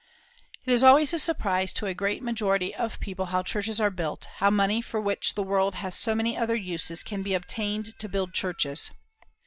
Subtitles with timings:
[0.65, 4.25] It is always a surprise to a great majority of people how churches are built,
[4.37, 8.09] how money for which the world has so many other uses can be obtained to
[8.09, 8.89] build churches.